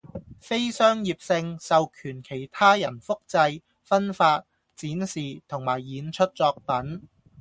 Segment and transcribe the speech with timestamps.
[0.39, 4.43] 非商業性，授權其他人複製，分發，
[4.75, 7.07] 展示同埋演出作品